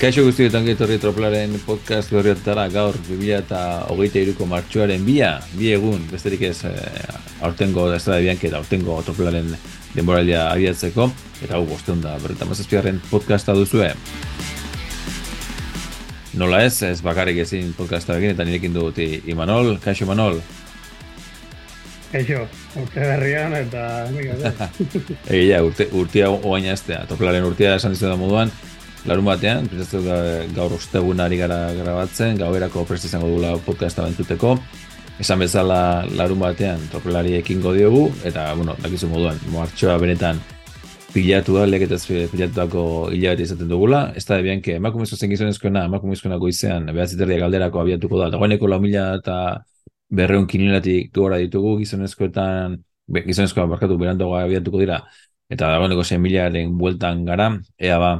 [0.00, 6.62] Kaixo guzti dut etorri troplaren podcast berriotara gaur 2008ko martxoaren bia, bi egun, besterik ez
[6.64, 9.50] eh, aurtengo ez da bianke eta aurtengo troplaren
[9.92, 11.10] denboralia abiatzeko,
[11.44, 13.90] eta hau bosteun da, berreta mazazpiaren podcasta duzue.
[16.40, 20.40] Nola ez, ez bakarrik ezin podcasta egin eta nirekin dut Imanol, Kaixo Imanol.
[22.08, 22.48] Kaixo,
[22.80, 23.84] urte berrian eta...
[25.36, 28.56] Egia, urte, urtea oaina eztea, troplaren urtea esan dizu da moduan,
[29.08, 30.04] larun batean, prestatu
[30.54, 34.56] gaur ostegun ari gara grabatzen, gauerako prest izango dugula podcasta bentzuteko.
[35.20, 40.40] Esan bezala larun batean tropelari ekingo diogu, eta, bueno, dakizu moduan, moartxoa benetan
[41.12, 44.04] pilatu da, leketaz pilatuako hilabete izaten dugula.
[44.16, 48.80] Ez da, ebian, que emakumezko zen gizonezkoena, emakumezkoena goizean, behatziterria galderako abiatuko da, dagoeneko lau
[48.80, 49.36] mila eta
[50.10, 52.80] berreun kinelatik gora ditugu gizonezkoetan,
[53.26, 55.02] gizonezkoa barkatu berantoa abiatuko dira,
[55.50, 58.16] eta dagoeneko zen milaren bueltan gara, ea ba,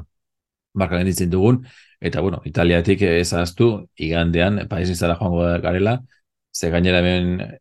[0.74, 1.64] marka genditzen dugun,
[2.00, 5.98] eta bueno, italiatik ezaztu, igandean, paisin zara joango da garela,
[6.54, 7.58] ze gainera hemen,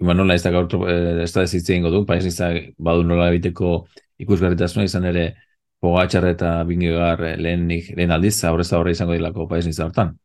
[0.00, 3.30] ima nola ez da gaur, eh, ez da ezitzen ingo du, paisin zara badu nola
[3.34, 3.86] biteko
[4.18, 5.28] ikusgarritasuna izan ere,
[5.80, 10.16] pogatxar eta bingegar eh, lehen, lehen aldiz, aurrez aurre izango dilako paisin zara hortan.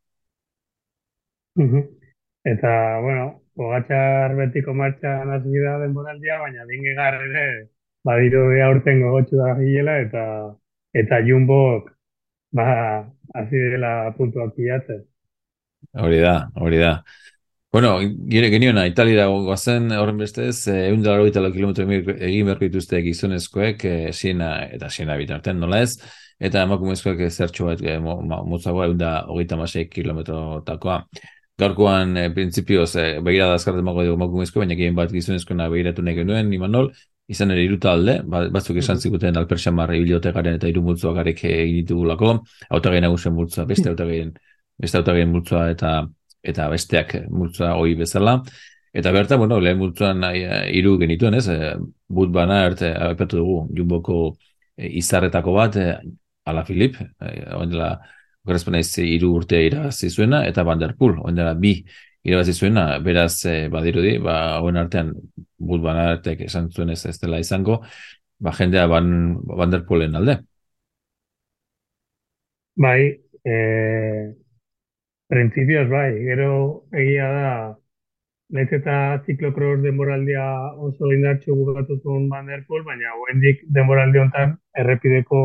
[2.44, 7.46] Eta, bueno, pogatxar betiko martxan hasi da denboraldia, baina bingegar ere,
[8.04, 10.24] badiru aurten gogotxu da gila, eta
[10.94, 11.94] eta jumbok
[12.54, 12.66] ba,
[13.34, 15.04] hasi dela puntuak pilatzen.
[16.00, 16.96] Hori da, hori da.
[17.74, 17.98] Bueno,
[18.30, 23.86] gire geniona, Italia goazen horren bestez, egun dara hori tala kilometro egin berko dituzte gizonezkoek,
[23.90, 25.96] e, siena eta siena bitarten, nola ez?
[26.38, 31.00] Eta emakumezkoek zertxo bat e, motzagoa egun da hogeita masei kilometro takoa.
[31.58, 36.06] Gaurkoan, e, prinsipioz, e, begira da azkartzen mago dugu emakumezko, baina gehen bat gizonezkoena begiratu
[36.06, 36.92] nahi genuen, Imanol,
[37.28, 39.02] izan ere iruta alde, ba, batzuk esan mhm.
[39.02, 44.34] zikuten alpersian marra garen eta iru multzoa garek egin ditugulako, autagei nagusen multzoa, beste autageen,
[44.78, 46.04] beste autageen multzoa eta
[46.44, 48.42] eta besteak multzoa hoi bezala.
[48.94, 50.26] Eta berta, bueno, lehen multzoan
[50.70, 51.48] iru genituen, ez?
[51.50, 51.72] E,
[52.10, 54.18] but bana, erte, aipatu dugu, jumboko
[54.78, 55.80] izarretako bat,
[56.46, 57.96] ala Filip, e, oindela,
[58.44, 61.78] okerazpena iru urtea irazi zuena, eta Vanderpool, oindela bi
[62.24, 65.12] irabazi zuena, beraz e, badirudi, ba, hauen artean,
[65.60, 67.82] but banartek esan zuen ez dela izango,
[68.40, 69.10] ba, jendea ban,
[69.62, 70.40] Vanderpoolen alde.
[72.76, 73.00] Bai,
[73.46, 73.56] e,
[75.30, 76.52] prinsipioz bai, gero
[76.92, 77.54] egia da,
[78.54, 78.96] Naiz eta
[79.26, 80.44] ziklokros denboraldia
[80.88, 84.54] oso indartxu bukatu zuen Vanderpool, baina hoendik denboraldi honetan
[84.84, 85.40] errepideko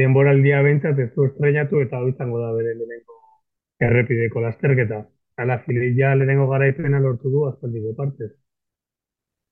[0.00, 3.19] denboraldia bentsat ez du estrenatu eta hau izango da bere lehenengo
[3.80, 5.04] errepideko lasterketa.
[5.40, 8.32] Ala, fililla lehenengo garaipena lortu du azpaldiko partez.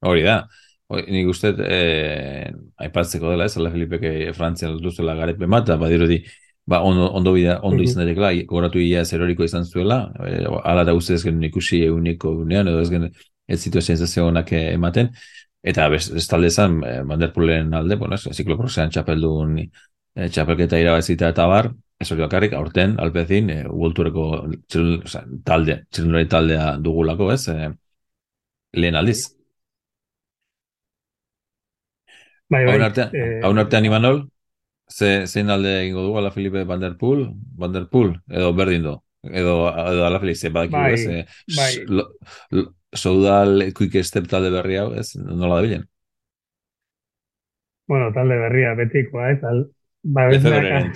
[0.09, 0.43] Hori da.
[0.89, 2.51] Hori, nik uste, eh,
[2.85, 6.23] aipatzeko dela ez, ala Filipeke Frantzian lortu zuela garaipen bat, badirudi,
[6.69, 10.95] ba, ondo, ondo, bida, ondo izan darekela, goratu ia zeroriko izan zuela, e, ala da
[10.97, 13.13] uste ez genuen ikusi euniko unean, edo ez genuen
[13.49, 15.09] ez zitu sensazio honak ematen,
[15.73, 21.49] eta ez talde zan, e, Manderpulen alde, bueno, ez, ziklokrosean txapeldun, e, txapelketa irabazita eta
[21.49, 24.29] bar, ez hori bakarrik, aurten, alpezin, e, ugoltureko
[25.47, 27.73] talde, txilunari taldea dugulako, ez, e,
[28.79, 29.21] lehen aldiz.
[32.49, 32.77] Bai, bai.
[32.79, 34.23] Hau artean, eh, artean Imanol,
[34.89, 37.27] ze, zein alde egingo du ala Felipe Vanderpool,
[37.59, 38.95] Vanderpool, edo berdin do,
[39.29, 41.27] edo, edo ala Felipe, ze badak bai, ez, eh,
[41.59, 42.65] bai.
[42.97, 45.85] Soudal quick step talde berri hau, ez, nola da bilen?
[47.89, 49.67] Bueno, talde berria, betikoa, ez, al,
[50.05, 50.31] ba,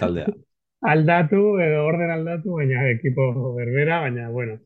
[0.01, 0.31] taldea.
[0.83, 4.59] aldatu edo orden aldatu, baina ekipo berbera, baina, bueno,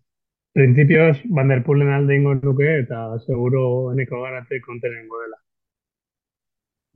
[0.57, 5.37] prinsipioz, Vanderpoolen alde ingo nuke eta seguro eneko garate kontenengo dela.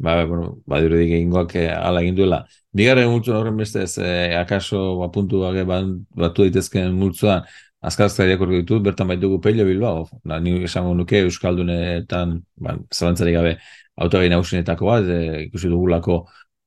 [0.00, 2.38] Ba, bueno, ba, dirudik egingoak eh, ala egin duela.
[2.72, 7.44] Bigarren multzu horren beste ez, eh, akaso apuntu bage batu daitezken multzuan,
[7.84, 10.06] azkarzkariak horrek ditut, bertan baitugu pelio bilbao.
[10.25, 13.58] Na, ni esango nuke Euskaldunetan, ba, zalantzari gabe,
[14.00, 16.22] autogei nagusinetako bat, eh, ikusi dugulako,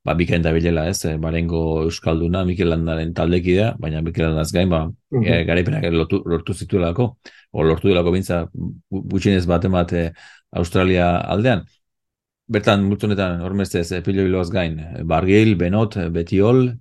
[0.05, 5.19] ba, bikain da bilela, ez, barengo Euskalduna, Mikel Landaren taldekidea, baina Mikel gain, ba, uh
[5.19, 5.27] -huh.
[5.27, 7.17] e, garaipenak lortu, lortu zituelako,
[7.51, 8.47] o lortu delako bintza,
[8.89, 10.13] gutxinez bat emate
[10.51, 11.63] Australia aldean.
[12.47, 16.73] Bertan, multunetan, hormestez, e, pilo biloaz gain, Bargil, Benot, Betiol,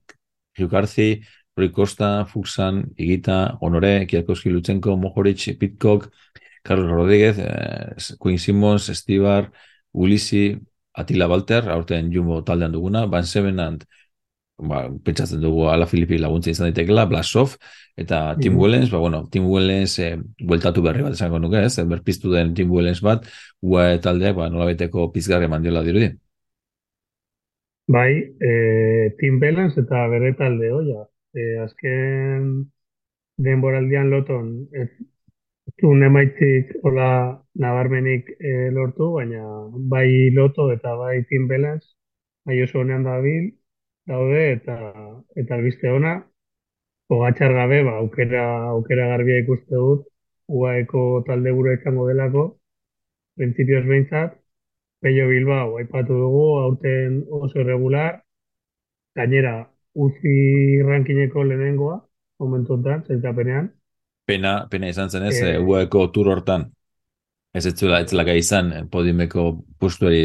[0.59, 1.23] Giukarzi,
[1.57, 6.11] Rui Costa, Fuxan, Igita, Honore, Kiakoski Lutsenko, Mohoric, Pitcock,
[6.63, 9.53] Carlos Rodríguez, eh, Quinn Simmons, Estibar,
[9.93, 10.59] Ulisi,
[10.95, 13.85] Atila Balter, aurten jumbo taldean duguna, Van Sevenant,
[14.59, 17.57] ba, pentsatzen dugu ala Filipi laguntza izan daitekela, Blasov,
[17.97, 20.11] eta Tim Wellens, ba, bueno, Tim Wellens e,
[20.41, 23.27] bueltatu berri bat esango nuke, ez, berpiztu den Tim Wellens bat,
[23.63, 26.13] ua taldeak, ba, nola beteko pizgarri mandiola dirudi.
[27.93, 28.53] Bai, e,
[29.19, 31.03] Tim Balance eta bere talde hoia.
[31.35, 32.53] E, azken
[33.43, 34.89] denboraldian loton, ez
[35.81, 37.09] zuen emaitzik hola
[37.65, 39.43] nabarmenik e, lortu, baina
[39.95, 41.17] bai loto eta bai
[41.49, 41.87] Balance,
[42.45, 43.45] bai oso honean dabil,
[44.07, 44.77] daude eta
[45.37, 46.15] eta albiste ona,
[47.09, 48.43] Pogatxar gabe, ba, aukera,
[48.75, 50.07] aukera garbia ikuste dut,
[50.49, 52.45] UAeko talde buru izango delako,
[53.37, 54.39] printzipioz behintzat,
[55.03, 58.23] Pello Bilbao, aipatu dugu, aurten oso irregular,
[59.19, 59.55] gainera,
[60.07, 61.97] UCI rankineko lehenengoa,
[62.41, 63.71] momentu enten, zeltapenean.
[64.33, 66.69] Pena, pena izan zen ez, e, UAeko tur hortan,
[67.53, 69.51] ez ez zula, ez laga izan, podimeko
[69.81, 70.23] pustuari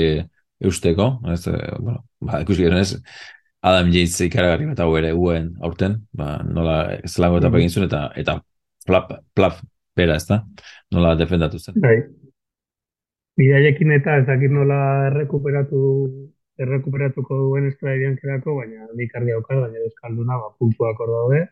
[0.64, 1.42] eusteko, ez,
[1.80, 3.02] bueno, ba, ikusi gero ez,
[3.68, 6.78] Adam Yates ikaragarri bat hau ere uen aurten, ba, nola
[7.10, 8.38] zelango eta egin zuen, eta, eta
[8.88, 9.60] plap, plap,
[9.98, 10.40] pera ez da,
[10.96, 11.78] nola defendatu zen.
[11.84, 11.98] Bai,
[13.38, 14.80] bidaiekin eta ez dakit nola
[15.12, 15.82] errekuperatu
[16.58, 21.44] errekuperatuko duen estraidian kerako, baina nik argi aukar, baina euskalduna, ba, puntuak hor daude.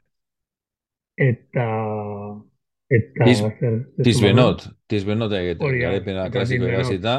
[1.17, 1.67] Eta...
[2.89, 3.25] Eta...
[3.25, 7.15] Tiz, zer, tiz benot, tiz benot egiten, garepena klasiko egazita.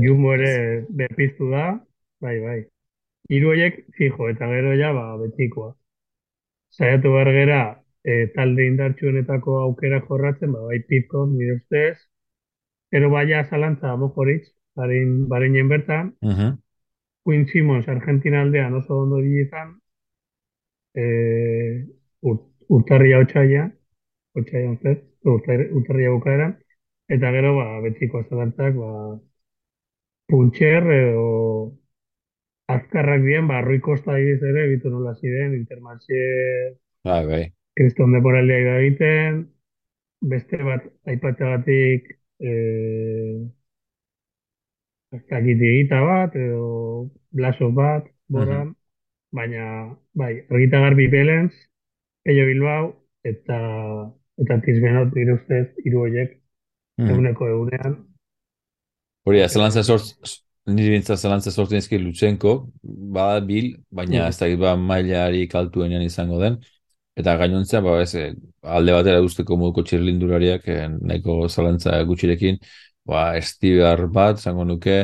[0.00, 1.70] Jumbo ere bepiztu da,
[2.20, 2.58] bai, bai.
[3.30, 5.72] Hiru horiek, fijo, eta gero ja, ba, betikoa.
[6.76, 7.62] Zaiatu bergera,
[8.04, 11.96] e, talde indartsuenetako aukera jorratzen, ba, bai, pitko, nire ustez,
[12.90, 16.14] Ero baia zalantza mojoritz, barin, barinen bertan.
[16.22, 16.58] Uh -huh.
[17.22, 19.78] Quinn Simmons, Argentina aldean oso ondo digitan.
[20.94, 23.68] E, urt, urtarria otxaia,
[24.36, 26.56] otxaia onzez, urtarria bukaeran.
[27.10, 28.90] Eta gero, ba, betiko zalantzak, ba,
[30.30, 31.24] puntxer edo
[32.70, 36.20] azkarrak dien, ba, Rui Costa ibiz ere, bitu nola ziren, intermarxe...
[37.04, 37.42] Bai, bai.
[37.74, 39.40] Kriston deporaldia egiten,
[40.20, 43.40] beste bat, aipatzagatik, eh,
[45.12, 48.74] egita bat, edo blaso bat, boran,
[49.32, 49.64] baina,
[50.14, 51.54] bai, argita garbi belens,
[52.30, 52.84] Pello Bilbao,
[53.26, 53.56] eta
[54.38, 56.36] eta tizbenot nire ustez, hiru horiek,
[57.02, 57.96] eguneko egunean.
[59.26, 60.36] Hori, zelantza sortz,
[60.70, 62.52] nire bintza zelantza sortzen ezki Lutsenko,
[63.16, 66.60] bada bil, baina ez da ba, mailari kaltuenean izango den,
[67.18, 68.30] Eta gainontzea, ba, ez, eh,
[68.62, 72.60] alde batera usteko moduko txirlindurariak, eh, nahiko zalantza gutxirekin,
[73.10, 75.00] ba, estibar bat, zango nuke,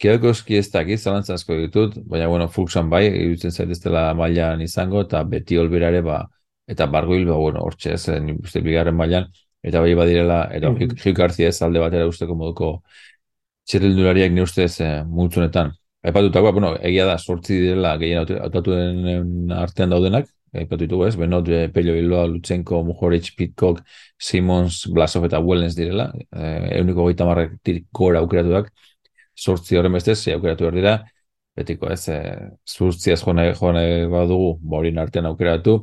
[0.00, 4.08] kielko eski ez dakit, zalantza asko ditut, baina, bueno, fluxan bai, irutzen zait ez dela
[4.16, 6.24] mailan izango, eta beti olberare, ba,
[6.66, 9.26] eta bargoil, ba, bueno, hortxe ez, eh, uste bigarren mailan,
[9.62, 11.48] eta bai badirela, eta mm -hmm.
[11.48, 12.82] ez alde batera usteko moduko
[13.66, 15.72] txirlindurariak ni ustez eh, multzunetan.
[16.06, 20.28] Aipatutakoa, bueno, egia da, sortzi direla gehien autatuen artean daudenak,
[20.60, 23.82] aipatu ditugu ez, Benot, eh, Pello Bilbao, Lutsenko, Mujoric, Pitcock,
[24.18, 27.58] Simons, Blasov eta Wellens direla, eh, euniko goita marrek
[27.92, 28.70] gora aukeratuak,
[29.36, 30.94] sortzi horren bestez, ze aukeratu behar dira,
[31.56, 35.80] betiko ez, eh, zurtzi ez joan nahi badugu, borin artean aukeratu,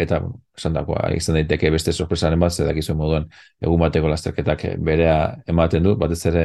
[0.00, 0.20] eta
[0.56, 3.26] esan dagoa, izan daiteke beste sorpresaren bat, zedak izuen moduan,
[3.62, 5.16] egun bateko lasterketak berea
[5.50, 6.44] ematen du, batez ere,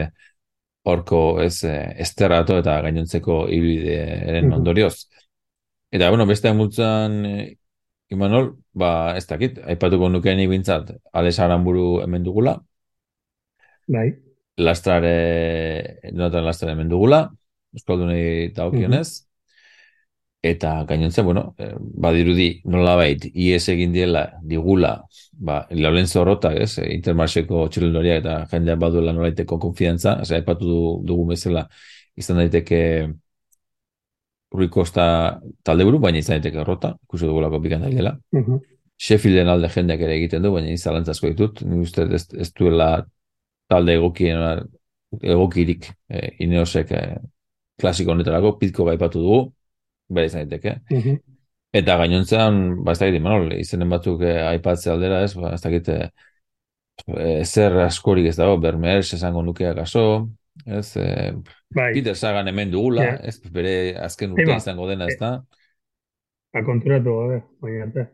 [0.86, 4.96] horko ez eh, esterrato eta gainontzeko ibideen ondorioz.
[5.92, 7.54] Eta, bueno, beste multzan, eh,
[8.14, 12.60] Imanol, ba, ez dakit, aipatuko nukeen ibintzat, Alex Aramburu hemen dugula.
[13.90, 14.12] Bai.
[14.62, 15.16] Lastrare,
[16.14, 17.24] notan lastrare hemen dugula,
[17.74, 19.25] euskaldunei eta okionez.
[20.46, 21.74] Eta gainontzen, bueno, eh,
[22.06, 24.92] badirudi nolabait, IES egin diela, digula,
[25.32, 30.68] ba, laulen zorrota, ez, eh, intermarseko txilendoria eta jendea baduela nolaiteko konfiantza, ez, aipatu
[31.08, 31.66] dugu bezala,
[32.16, 32.82] izan daiteke,
[34.56, 35.08] Rui Costa
[35.66, 38.16] talde buru, baina izan daiteke errota, ikusi dugulako pikan da gela.
[38.32, 38.62] Uh
[38.96, 41.62] Sheffielden alde jendeak ere egiten du, baina izan lantzazko ditut.
[41.68, 43.04] Ni uste ez, ez duela
[43.68, 44.40] talde egokien
[45.20, 47.02] egokirik e, ineosek e,
[47.82, 49.42] klasiko honetarako, pitko gaipatu dugu,
[50.10, 50.80] bere izan daiteke.
[50.92, 51.18] Uh
[51.76, 55.90] Eta gainontzean, ba, ez dakit, manol, izenen batzuk e, aipatze aldera, ez, ba, ez dakit,
[55.92, 60.06] e, zer askorik ez dago, bermer, esango nukeak aso,
[60.64, 61.34] ez, e,
[61.76, 61.90] bai.
[61.98, 63.20] Peter Sagan hemen dugula, yeah.
[63.28, 64.62] ez bere azken urte Eba.
[64.64, 65.34] izango dena, ez da?
[66.56, 68.08] A konturatu, gabe, bai arte.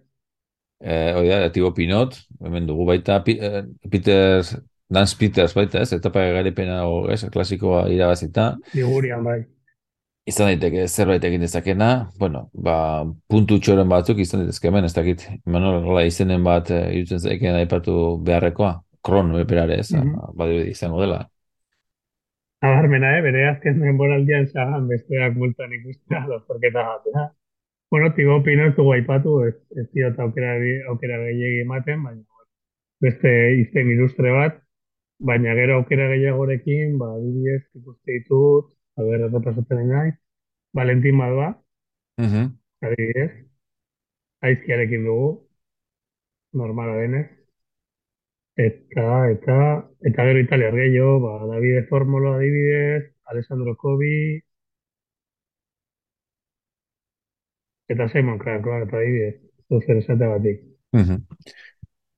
[0.81, 3.61] Eh, oida, Tibo Pinot, hemen dugu baita, eh,
[3.93, 4.41] Peter,
[4.91, 8.55] Dance Peters baita, ez, etapa garipena, o, ez, klasikoa irabazita.
[8.73, 9.43] Ligurian, bai.
[10.29, 11.87] Izan daiteke zerbait egin dezakena,
[12.19, 12.75] bueno, ba,
[13.31, 17.95] puntu txoren batzuk izan daitezke hemen, ez dakit, Manol, izenen bat, e, irutzen zaiken aipatu
[18.27, 20.69] beharrekoa, kron, beperare, ez, mm -hmm.
[20.69, 21.23] izango dela.
[22.61, 23.21] Nabarmena, eh?
[23.25, 27.29] bere azken denboraldian zagan besteak multan ikustea lortorketa batea.
[27.91, 30.53] Bueno, tigo pino ez dugu aipatu, ez, ez diot aukera,
[30.89, 32.23] aukera gehiagi ematen, baina
[33.01, 34.61] beste izten ilustre bat,
[35.19, 38.69] baina gero aukera gehiagorekin, ba, adibidez, ikuste ditut,
[39.01, 40.11] a ber, errepasatzen nahi,
[40.73, 41.49] Valentin Madua,
[42.23, 42.45] uh -huh.
[42.87, 43.31] adibidez,
[44.41, 45.29] aizkiarekin dugu,
[46.53, 47.27] normala denez,
[48.67, 49.57] eta, eta,
[50.09, 54.41] eta gero italiar gehiago, ba, Davide Formolo adibidez, Alessandro Kobi,
[57.87, 59.35] eta Simon Crank, eta adibidez,
[59.69, 60.67] zuzer esate batik.
[60.93, 61.19] Uh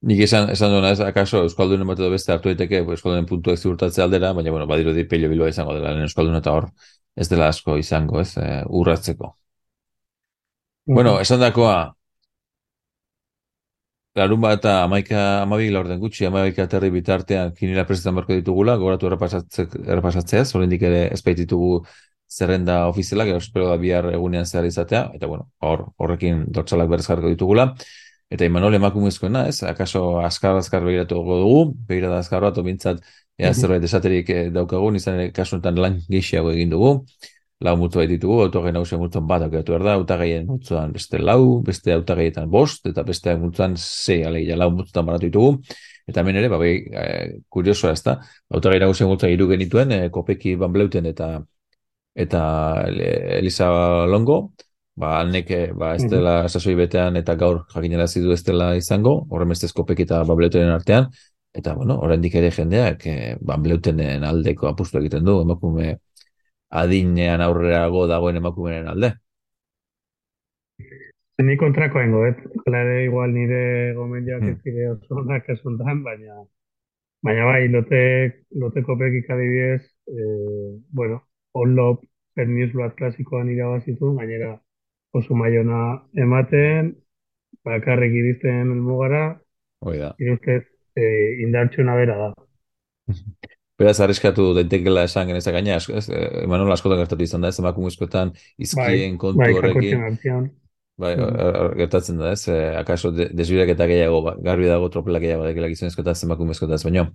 [0.10, 4.04] Nik esan, esan duena ez, akaso Euskaldunen bat edo beste hartu daiteke, Euskaldunen puntuak ziurtatze
[4.04, 6.68] aldera, baina, bueno, badiru di pelio biloa izango dela, Euskaldun eta hor,
[7.16, 8.48] ez dela asko izango, ez, e,
[8.82, 9.32] urratzeko.
[10.98, 11.78] Bueno, esan dakoa,
[14.20, 19.10] larun bat eta amaika, amabik laurden gutxi, amaika aterri bitartean kinila prestetan barko ditugula, gogoratu
[19.10, 21.80] errepasatzeaz, horrendik ere espaititugu
[22.30, 27.32] zerrenda ofizialak, espero da bihar egunean zehar izatea, eta bueno, hor, horrekin dortzalak berrez jarko
[27.32, 27.72] ditugula.
[28.34, 29.60] Eta Imanol emakumezkoena, ez?
[29.70, 31.60] Akaso askar askar begiratu dugu,
[31.90, 33.04] begirada askar bat, obintzat,
[33.38, 36.96] ea zerbait esaterik eh, daukagun, izan ere kasu enten lan gehiago egin dugu,
[37.64, 41.94] lau mutu ditugu, autogai nagusia mutuan bat aukatu behar da, autagaien mutuan beste lau, beste
[41.94, 45.78] autagaietan bost, eta beste mutuan zei, alegia lau mututan baratu ditugu,
[46.10, 46.74] eta hemen ere, ba, bai,
[47.04, 47.06] e,
[47.54, 48.18] kuriosoa ez da,
[48.50, 51.36] autagai nagusia mutuan iru genituen, e, kopeki banbleuten eta
[52.14, 52.42] eta
[53.40, 53.70] Elisa
[54.10, 54.54] Longo,
[54.96, 59.54] ba, alneke, ba, ez dela sasoi betean eta gaur jakinera zidu ez dela izango, horren
[59.54, 61.10] bestez kopek eta bableutenen artean,
[61.54, 65.98] eta, bueno, oraindik ere jendeak, e, bableutenen aldeko apustu egiten du, emakume
[66.84, 69.14] adinean aurrerago dagoen emakumeen alde.
[71.44, 72.36] Ni kontrako hengo, eh?
[72.66, 74.52] Klare, igual nire gomendioak hmm.
[74.54, 76.44] ez dire oso onak esuntan, baina
[77.24, 78.02] baina bai, lote,
[78.62, 79.82] lote kopekik adibidez,
[80.12, 81.22] eh, bueno,
[81.54, 82.04] onlop,
[82.36, 84.54] per newsblad klasikoan irabazitu, gainera
[85.14, 86.96] oso maiona ematen,
[87.64, 89.26] bakarrik iristen elmugara,
[89.84, 90.14] Hoi da.
[90.22, 90.64] Iruztez,
[90.96, 91.06] e,
[91.44, 92.30] indartxuna bera da.
[93.80, 96.04] Beraz, arriskatu daitekela esan geneza gaina, ez,
[96.44, 100.52] emanon askotan gertatu izan da, ez emakumezkoetan izkien bai, kontu bai, horrekin.
[101.02, 101.16] Bai,
[101.80, 106.20] gertatzen da, ez, eh, akaso desbirak eta gehiago, ba, garbi dago tropela gehiago dekela gizonezkoetaz,
[106.28, 107.08] emakumezkoetaz, baina.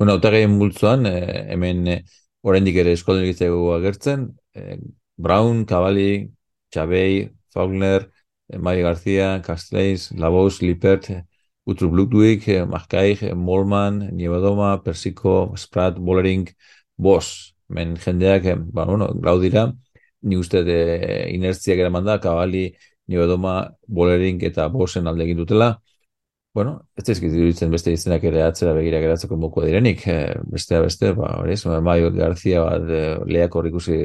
[0.00, 2.00] Bueno, autagaien multzuan, eh, hemen eh,
[2.42, 4.26] oraindik ere eskolen egitzeko agertzen,
[4.58, 4.80] eh,
[5.16, 6.26] Brown, Cavalli,
[6.74, 8.10] Chabey, Faulkner,
[8.48, 11.08] eh, Mari García, Castells, Labos, Lippert,
[11.64, 16.48] Utrup Ludwig, eh, Markaig, eh, Molman, Niebadoma, Persico, Sprat, Bollering,
[16.96, 17.56] Bos.
[17.68, 19.72] Men jendeak, ba, bueno, grau dira,
[20.22, 22.64] ni uste de inertziak eraman da, Kabali,
[23.06, 25.80] Niebadoma, Bollering eta Bosen alde egin dutela.
[26.52, 30.02] Bueno, ez da izkitzen beste izenak ere atzera begira geratzeko moko direnik,
[30.50, 32.78] bestea beste, ba, hori, Mari García, ba,
[33.26, 34.02] leak horrik usi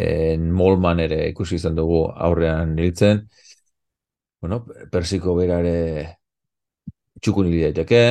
[0.00, 3.26] en Molman ere ikusi izan dugu aurrean niltzen.
[4.40, 6.16] Bueno, persiko bera ere
[7.20, 8.02] txukun hili daiteke.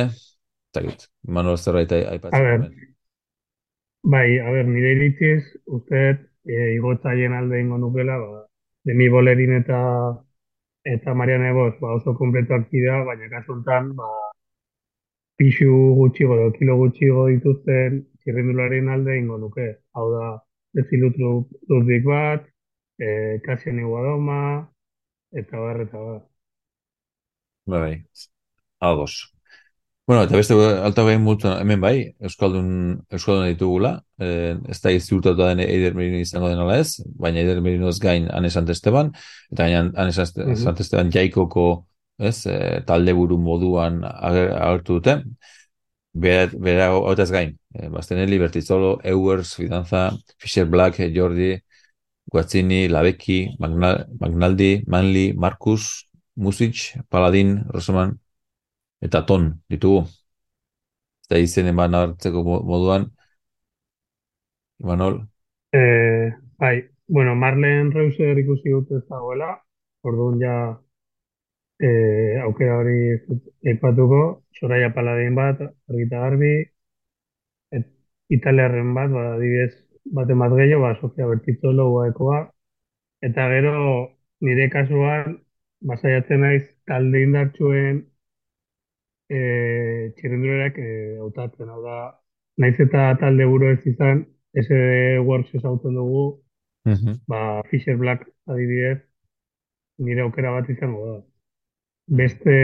[0.74, 2.68] Zagit, Manuel zerbait aipatzen.
[4.02, 6.02] Bai, a ver, nire iritziz, uste,
[6.46, 8.44] e, igotzaien alde ingo nukela, ba,
[8.88, 9.80] demi bolerin eta
[10.84, 14.08] eta Mariana Ebos, ba, oso kompletuak dira, baina kasuntan, ba,
[15.36, 19.68] pixu gutxigo, kilo gutxigo dituzten txirrindularen alde ingo nuke.
[19.96, 20.30] Hau da,
[20.76, 21.32] dezilutru
[21.68, 22.46] duzdik bat,
[23.00, 24.40] e, kasien iguadoma,
[25.32, 26.22] eta bar, eta bar.
[27.70, 28.04] Bai,
[28.80, 29.30] ados.
[30.10, 31.94] Bueno, eta beste alta behin multu, hemen bai,
[32.26, 32.70] Euskaldun,
[33.14, 37.86] Euskaldun ditugula, eh, ez da izurtatu den Eider Merino izango denala ez, baina Eider Merino
[37.92, 39.12] ez gain Ane Santesteban,
[39.52, 41.66] eta gaina Ane Santesteban jaikoko
[42.18, 42.56] ez, e,
[42.88, 45.14] talde buru moduan agertu dute,
[46.12, 51.62] bera hau gain, eh, Bastenelli, Bertizolo, Ewers, Fidanza, Fisher Black, Jordi,
[52.26, 58.18] Guazzini, Labeki, Magnal, Magnaldi, Manli, Marcus, Music, Paladin, Rosoman,
[59.00, 60.04] eta Ton, ditugu.
[61.26, 63.10] Eta izen eman hartzeko moduan,
[64.80, 65.28] Imanol?
[65.72, 69.50] Eh, bai, bueno, Marlen Reuser ikusi dut ez dagoela,
[70.02, 70.54] orduan ja
[71.78, 72.96] eh, aukera hori
[73.72, 74.20] eipatuko,
[74.58, 75.60] Soraya Paladin bat,
[75.90, 76.54] argita garbi,
[78.30, 79.74] italiarren bat, ba, adibidez,
[80.16, 82.40] bat emat gehiago, ba, Sofia Bertizolo guaekoa,
[83.26, 83.74] eta gero
[84.46, 85.38] nire kasuan,
[85.90, 88.02] basaiatzen naiz talde indartsuen
[89.28, 89.40] e,
[90.16, 90.90] txirrendurerak e,
[91.26, 91.96] autatzen, hau da,
[92.62, 94.24] naiz eta talde buru ez izan,
[94.62, 96.24] SD Works ezauten dugu,
[96.90, 99.00] uh ba, Fisher Black adibidez,
[99.98, 101.18] nire aukera bat izango da.
[102.20, 102.54] Beste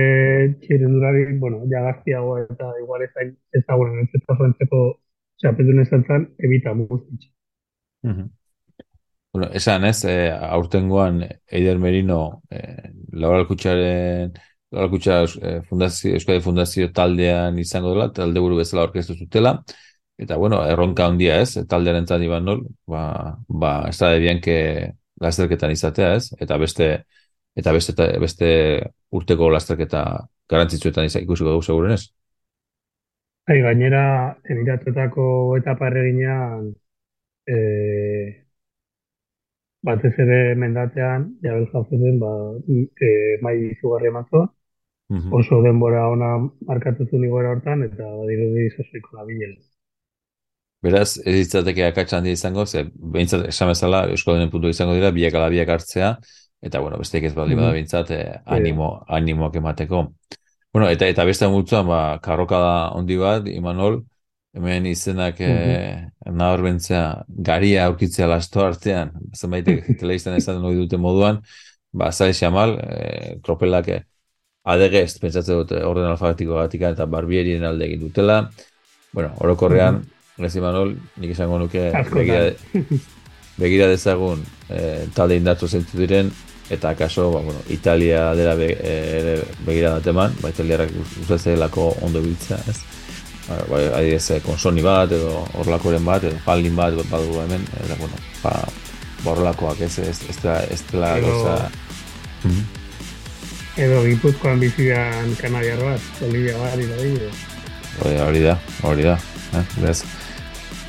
[0.62, 4.96] txirrendurari, bueno, jagaztiago eta igual ez da,
[5.36, 7.30] ez da, txapetun ez zantzan, ebita muguzitxe.
[9.32, 14.32] Bueno, esan ez, eh, aurtengoan Eider Merino eh, Laura Alkutsaren
[14.72, 19.62] Laura Alkutsa eh, fundazio, Euskadi Fundazio taldean izango dela, talde buru bezala orkestu zutela,
[20.18, 24.54] Eta, bueno, erronka handia ez, taldearen zati ban nol, ba, ba, ez da ebian que
[25.20, 26.86] lasterketan izatea ez, eta beste,
[27.56, 28.48] eta beste, eta beste
[29.12, 30.02] urteko lasterketa
[30.48, 31.98] garantzitzuetan izan ikusiko dugu seguren
[33.46, 34.00] Hai, gainera,
[34.50, 35.24] emiratutako
[35.60, 36.64] etapa erreginean,
[37.46, 37.56] e,
[39.86, 42.32] batez ere mendatean, jabel jafeten, ba,
[43.06, 43.10] e,
[43.46, 44.48] mai izugarri emazoa,
[45.38, 46.30] oso denbora ona
[46.66, 49.62] markatutu nigora hortan, eta badiru di zozoiko labilela.
[50.82, 52.82] Beraz, ez ditzateke akatsa handia izango, ze
[53.14, 56.10] behintzat esan bezala Eusko Denen puntu izango dira, biak ala biak hartzea,
[56.66, 60.02] eta bueno, besteik ez bali bada behintzat, eh, animo, animoak emateko.
[60.76, 64.02] Bueno, eta eta beste multzuan, ba, karroka da ondi bat, Imanol,
[64.52, 66.90] hemen izenak mm -hmm.
[66.90, 67.14] eh,
[67.49, 69.64] garia aurkitzea lasto artean, zenbait
[70.00, 71.40] telebiztan esaten hori dute moduan,
[71.92, 74.02] ba, zai xamal, eh, kropelak eh,
[74.64, 78.50] adegez, pentsatzen dute orden alfabetiko gatik eta barbierien alde egin dutela,
[79.12, 82.50] bueno, orokorrean, mm -hmm Gezi Manol, nik izango nuke begira,
[83.56, 86.28] begira dezagun e, talde indartu zentu diren,
[86.70, 90.90] eta akaso, ba, bueno, Italia dela be, e, begira bat eman, ba, Italiarak
[91.56, 92.78] lako ondo biltzea, ez?
[93.46, 98.14] Ba, adidez, eh, konsoni bat, edo horlakoren bat, edo paldin bat, badu hemen, eta, bueno,
[98.42, 98.54] ba,
[99.25, 100.38] ba horrelakoak, ez, ez, ez,
[100.70, 101.70] ez dela goza...
[103.76, 106.78] Edo gipuzkoan bizian kanadiar bat, Olivia bat,
[108.00, 109.18] hori da, hori da,
[109.56, 109.94] eh?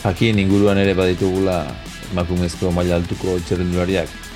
[0.03, 1.65] jakin inguruan ere baditugula
[2.12, 4.26] emakumezko maila altuko txerrendulariak.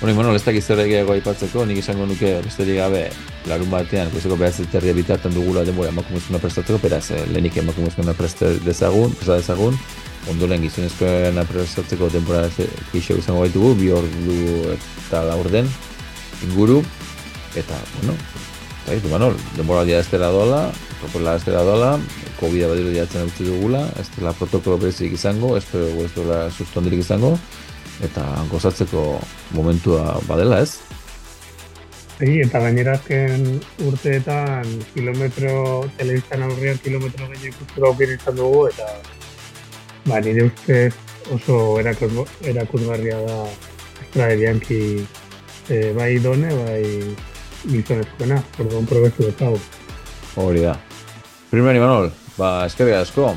[0.00, 3.00] Hori, bueno, ez dakiz zer egiago aipatzeko, nik izango nuke besterik gabe
[3.50, 8.52] larun batean, kuseko behar ziterria bitartan dugula denbora emakumezko prestatzeko, peraz, eh, lehenik emakumezko presta
[8.62, 9.74] dezagun, presta dezagun,
[10.30, 11.10] ondoren gizonezko
[11.50, 12.46] prestatzeko denbora
[12.92, 14.38] kixo izango baitugu, bi ordu
[14.76, 15.66] eta laur den
[16.46, 16.78] inguru,
[17.56, 18.14] eta, bueno,
[18.84, 20.68] eta gitu, Manol, denbora dia estera doala,
[21.00, 21.96] propola estera doala,
[22.38, 27.34] COVID-a badiru diatzen dugula, ez dela protokolo berezik izango, espero ez dela sustondirik izango,
[28.04, 29.18] eta gozatzeko
[29.56, 30.78] momentua badela, ez?
[32.18, 38.88] Egi, eta gainera azken urteetan kilometro, telebiztan aurrian kilometro gehiago ikustura aukir izan dugu, eta
[40.08, 40.80] ba, nire uste
[41.34, 43.38] oso erakutgarria da
[44.02, 44.80] Estra de Bianchi
[45.68, 46.82] eh, bai done, bai
[47.68, 49.60] gizonezkoena, orduan probestu detago.
[50.38, 50.74] Hori da.
[51.50, 53.30] Primera Imanol, ba, eskerrik asko,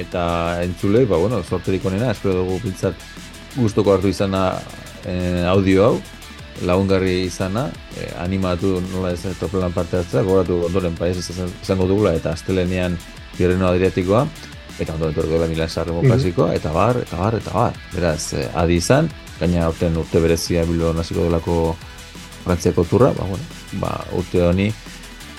[0.00, 0.24] eta
[0.64, 2.98] entzule, ba, bueno, sorterik onena, espero dugu pintzat
[3.56, 4.58] gustoko hartu izana
[5.06, 5.94] eh, audio hau,
[6.62, 12.32] lagungarri izana, eh, animatu nola ez topelan parte hartzea, gogoratu ondoren paez izango dugula, eta
[12.34, 12.96] astelenean
[13.38, 14.24] birreno adriatikoa,
[14.78, 17.78] eta ondoren torko da Milan Sarremo mm klasikoa, eta bar, eta bar, eta bar.
[17.94, 21.76] Beraz, eh, adi izan, gaina orten urte berezia bilo naziko delako
[22.44, 23.44] frantziako turra, ba, bueno,
[23.80, 24.72] ba, urte honi,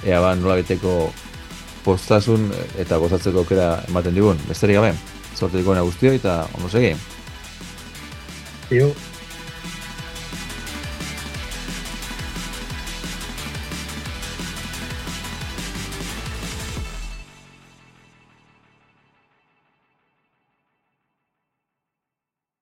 [0.05, 1.11] ea ba, nola beteko
[1.85, 2.49] postasun
[2.81, 4.39] eta gozatzeko aukera ematen digun.
[4.49, 4.95] Besterik gabe,
[5.35, 6.95] sorte guztio eta ondo segi.
[8.69, 8.93] 有。